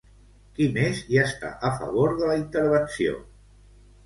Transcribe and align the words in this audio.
Qui 0.53 0.69
més 0.77 1.01
hi 1.13 1.19
està 1.23 1.51
a 1.69 1.71
favor 1.83 2.17
de 2.23 2.31
la 2.31 2.39
intervenció? 2.41 3.21